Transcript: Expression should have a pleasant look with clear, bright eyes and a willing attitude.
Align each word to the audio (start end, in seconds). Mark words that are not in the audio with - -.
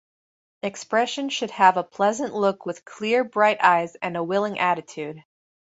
Expression 0.63 1.29
should 1.29 1.51
have 1.51 1.77
a 1.77 1.83
pleasant 1.83 2.33
look 2.33 2.65
with 2.65 2.83
clear, 2.85 3.23
bright 3.23 3.59
eyes 3.61 3.93
and 4.01 4.17
a 4.17 4.23
willing 4.23 4.57
attitude. 4.57 5.23